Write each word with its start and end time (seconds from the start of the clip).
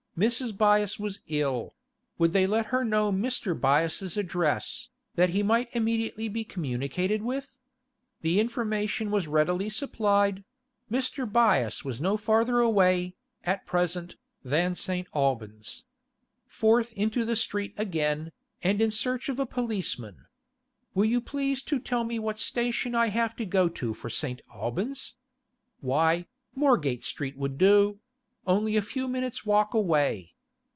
Mrs. 0.17 0.51
Byass 0.55 0.99
was 0.99 1.21
ill; 1.27 1.73
would 2.17 2.33
they 2.33 2.45
let 2.45 2.67
her 2.67 2.83
know 2.83 3.13
Mr. 3.13 3.59
Byass's 3.59 4.17
address, 4.17 4.89
that 5.15 5.29
he 5.29 5.41
might 5.41 5.73
immediately 5.73 6.27
be 6.27 6.43
communicated 6.43 7.23
with? 7.23 7.57
The 8.21 8.39
information 8.39 9.09
was 9.09 9.29
readily 9.29 9.69
supplied; 9.69 10.43
Mr. 10.91 11.25
Byass 11.25 11.85
was 11.85 12.01
no 12.01 12.17
farther 12.17 12.59
away, 12.59 13.15
at 13.45 13.65
present, 13.65 14.17
than 14.43 14.75
St. 14.75 15.07
Albans. 15.15 15.85
Forth 16.45 16.91
into 16.93 17.23
the 17.23 17.37
street 17.37 17.73
again, 17.77 18.33
and 18.61 18.81
in 18.81 18.91
search 18.91 19.29
of 19.29 19.39
a 19.39 19.45
policeman. 19.45 20.25
'Will 20.93 21.05
you 21.05 21.21
please 21.21 21.63
to 21.63 21.79
tell 21.79 22.03
me 22.03 22.19
what 22.19 22.37
station 22.37 22.93
I 22.93 23.07
have 23.07 23.33
to 23.37 23.45
go 23.45 23.69
to 23.69 23.93
for 23.93 24.09
St. 24.09 24.41
Albans?' 24.53 25.15
Why, 25.79 26.27
Moorgate 26.53 27.05
Street 27.05 27.37
would 27.37 27.57
do; 27.57 27.99
only 28.47 28.75
a 28.75 28.81
few 28.81 29.07
minutes' 29.07 29.45
walk 29.45 29.75
away. 29.75 30.33